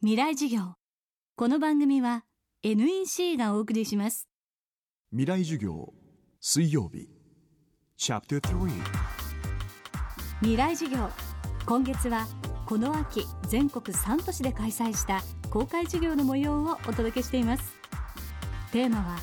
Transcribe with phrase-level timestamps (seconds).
[0.00, 0.74] 未来授業。
[1.34, 2.22] この番組は
[2.62, 4.28] NEC がお送りします。
[5.10, 5.92] 未来授業
[6.40, 7.08] 水曜日。
[7.96, 8.70] チャプター3
[10.38, 11.10] 未来授業。
[11.66, 12.28] 今月は
[12.64, 17.74] この秋全国3都市で開催した公開授業の模様をお届けしています。
[18.70, 19.18] テーマは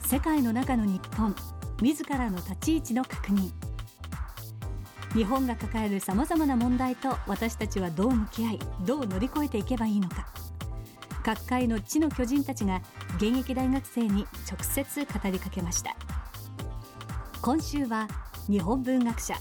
[0.00, 1.32] 世界の中の日本
[1.80, 3.52] 自らの立ち位置の確認
[5.14, 10.26] 日本が抱えるさまざまな問題と私たちはどう向き合いどう乗り越えていけばいいのか。
[11.24, 12.80] 各界の地の巨人たちが
[13.16, 15.96] 現役大学生に直接語りかけました。
[17.42, 18.08] 今週は
[18.48, 19.34] 日本文学者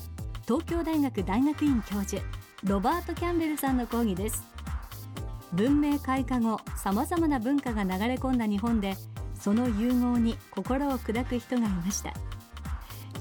[0.44, 2.22] 東京大学大学院教授
[2.64, 4.44] ロバート・キャンベルさんの講義です。
[5.54, 8.96] 文明開化後さまざまな文化が流れ込んだ日本で
[9.34, 12.14] その融合に心を砕く人がいました。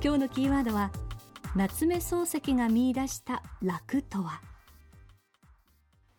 [0.03, 0.91] 今日のキーワードは
[1.57, 4.43] 夏目漱石が見出した楽とは？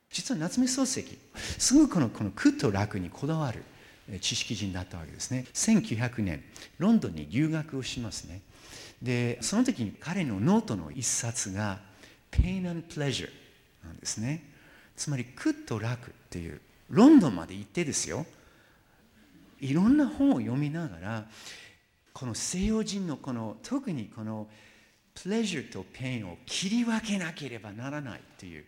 [0.09, 1.19] 実は夏目漱石
[1.59, 3.63] すごくこのこの苦と楽にこだわる
[4.19, 5.45] 知識人だったわけですね。
[5.53, 6.43] 1900年
[6.79, 8.41] ロンドンに留学をしますね。
[9.03, 11.81] でその時に彼のノートの一冊が
[12.31, 13.29] 「Pain and Pleasure」
[13.85, 14.43] なんですね。
[14.95, 18.25] つまり苦と楽っていうロンドンまで行ってですよ。
[19.59, 21.27] いろんな本を読みながら
[22.11, 24.47] この西洋人のこの特にこの
[25.23, 28.65] pleasure と pain を切り分けなければならないという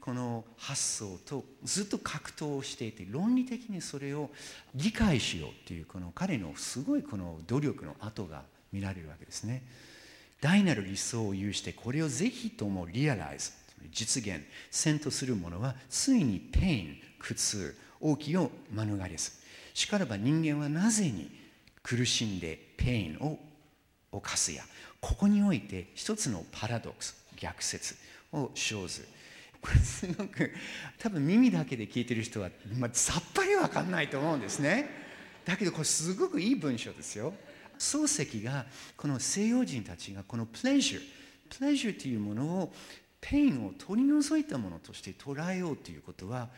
[0.00, 4.30] この発想とずっと格闘をしていて論理的にそれを
[4.74, 9.62] 理解しようというこの彼のすごいこの努力の跡が見られるわけですね。
[10.40, 13.52] 大なる理想を有してこれをぜひとも realize。
[13.92, 14.40] 実現。
[14.72, 19.30] せんとする者はついに pain 苦痛大きを免れず。
[19.72, 21.30] しからば人間はなぜに
[21.80, 23.38] 苦しんで pain を
[24.12, 24.62] 犯すや
[25.00, 27.96] ここにおいて一つの paradox 逆説
[28.32, 29.06] を生ず
[29.60, 30.52] これすごく
[30.98, 34.90] 多分耳だけで聞いてる人は、まあ、さっぱり分かんないと思うんですね。
[35.44, 37.32] だけどこれすごくいい文章ですよ。
[37.78, 42.72] 漱石がこの西洋人たちがこの pleasure pleasure というものを
[43.20, 46.48] pain を取り除いたものとして捉えようということは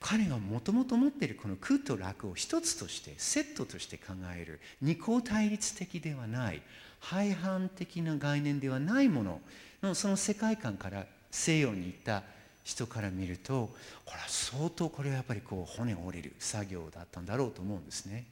[0.00, 6.62] 彼がもともと持っているこの空と楽を一つとしてセットとして考える二項対立的ではない
[7.00, 9.40] 廃反的な概念ではないもの
[9.82, 12.22] のその世界観から西洋に行った
[12.64, 13.70] 人から見ると
[14.04, 18.26] これは相当これはやっぱりこう骨折れる作業だったんだろうと思うんですね。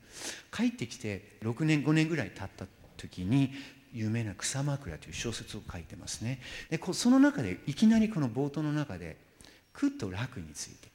[0.53, 3.53] 帰ってきて6年5年ぐらい経った時に
[3.93, 6.41] 有名な「草枕」という小説を書いてますね。
[6.71, 9.17] でその中でいきなりこの冒頭の中で
[9.73, 10.89] 「苦と楽」について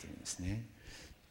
[0.00, 0.64] 書いてるんですね。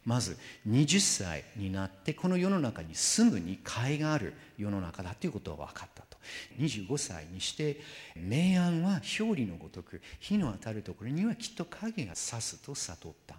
[0.07, 6.17] まず20歳になってこの世の中に住むに甲斐がある世の中だということが分かったと。
[6.59, 7.81] 25歳にして
[8.15, 13.35] 明暗は表裏のごとく日の当たるところにはきっと影が差すと悟った。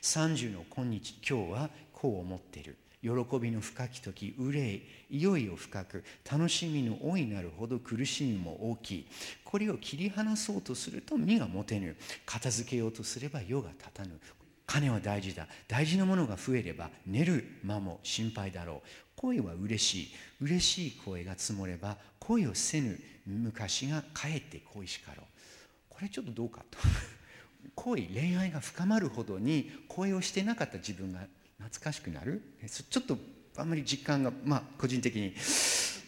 [0.00, 2.78] 30の今日今日はこう思っている。
[3.02, 9.06] 喜びの深き時憂いいよいよ深く楽しみの大いなるほど苦しみも大きい。
[9.44, 11.94] これを切り離そうとすると身が持てぬ。
[12.24, 14.18] 片付けようとすれば世が立たぬ。
[14.66, 15.46] 金は大事だ。
[15.68, 18.88] 大事なものが増えれば寝る間も心配だろう。
[19.16, 20.08] 恋は嬉しい。
[20.40, 25.26] 嬉しい声が積もれば恋をせぬ昔がかえって恋しかろう。
[25.88, 26.78] これちょっとどうかと。
[27.74, 31.26] 恋恋愛が深まるほどに恋をしてなかった自分が
[31.58, 32.42] 懐かしくなる。
[32.90, 33.18] ちょっと
[33.56, 35.34] あんまり実感がまあ個人的に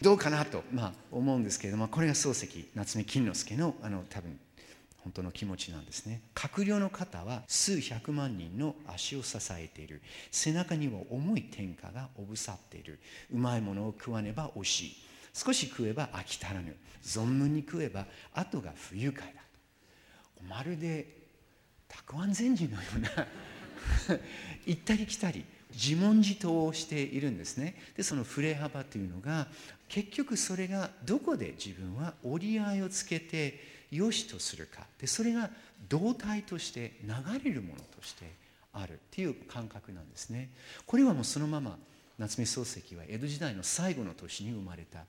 [0.01, 4.39] どうかなと、まあ、思うんですけれどもこれが漱石夏目金之助のあの多分
[5.09, 6.21] 本当の気持ちなんですね。
[6.35, 10.03] 閣僚の方は数百万人の足を支えている。
[10.29, 12.99] 背中には重い天下がおぶさっている。
[13.33, 14.95] うまいものを食わねば惜しい。
[15.33, 16.75] 少し食えば飽き足らぬ。
[17.03, 18.05] 存分に食えば
[18.35, 19.41] 後が不愉快だ。
[20.47, 21.07] まるで
[21.87, 23.09] たくあん禅師のような
[24.67, 27.73] 行ったり来たり自問自答をしているんですね。
[27.97, 29.47] でその振れ幅というのが
[29.87, 34.85] 結局それがどこで自分は折り合いをつけて良しとするか。
[34.99, 35.49] でそれが
[35.87, 37.13] 動体として流
[37.43, 38.25] れるものとして
[38.73, 40.49] あるっていう感覚なんですね。
[40.85, 41.77] これはもうそのまま
[42.17, 45.05] 夏目漱石は江戸時代の最後の年に生まれた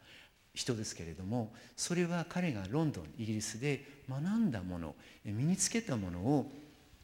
[0.55, 4.95] 人ですけれどもそれは彼がロンドンイギリスで学んだもの
[5.25, 6.51] 身につけたものを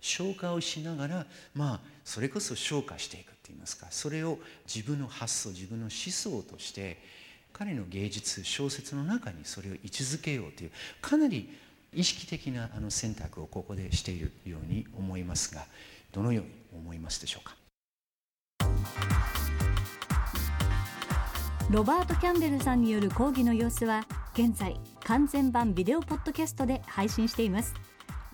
[0.01, 3.89] 消化をしながらまあそれこそ消化していくっていいますか。
[3.91, 4.39] それを
[4.73, 6.99] 自分の発想自分の思想として
[7.53, 10.71] 彼の芸術小説の中にそれを位置づけようという
[11.01, 11.49] かなり
[11.97, 15.67] 意識的なあの選択をここでしているように思いますが
[16.13, 17.57] どのように思いますでしょうか？
[21.71, 24.05] ロバート・キャンベルさんによる講義の様子は
[24.35, 27.75] 現在完全版ビデオポッドキャストで配信しています。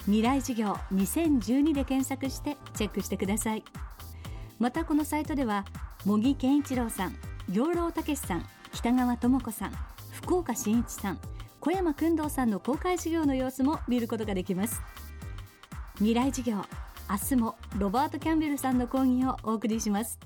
[0.07, 3.63] 未来授業2012で検索してチェックしてください。
[4.59, 5.65] またこのサイトでは
[6.05, 7.17] 茂木健一郎さん
[7.51, 9.73] 養老孟さん北川智子さん
[10.11, 11.19] 福岡伸一さん
[11.65, 14.83] 小山君堂さんの公開授業の様子も見ることができます。
[15.99, 16.57] 未来授業
[17.09, 20.19] 明日もロバート・キャンベルさんの講義をお送りします。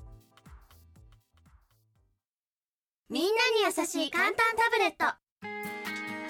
[3.11, 3.37] みんなに
[3.67, 5.15] 優しい簡単タブレット。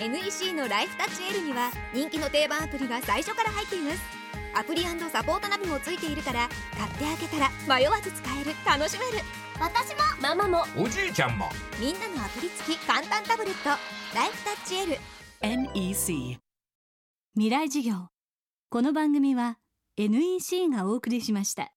[0.05, 4.01] NEC のライフタッチ L には人気の定番アプリが最初から入っています。
[4.59, 9.25] アプリサポートナビもついているから買ってあげたら迷わず使える楽しめる。
[9.61, 10.65] 私もママも。
[10.77, 11.49] おじいちゃんも。
[11.79, 14.97] みんなのアプリ付き簡単タブレットライフタッチ L
[15.43, 16.39] NEC
[17.35, 18.09] 未来事業。
[18.71, 19.59] この番組は
[19.97, 21.76] NEC がお送りしました。